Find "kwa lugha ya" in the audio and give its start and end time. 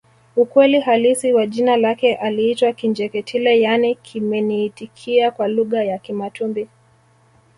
5.31-5.99